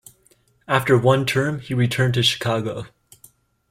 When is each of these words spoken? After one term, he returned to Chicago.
After 0.67 0.97
one 0.97 1.27
term, 1.27 1.59
he 1.59 1.75
returned 1.75 2.15
to 2.15 2.23
Chicago. 2.23 2.87